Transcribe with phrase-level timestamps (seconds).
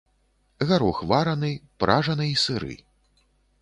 [0.71, 1.53] Гарох вараны,
[1.85, 2.75] пражаны і сыры.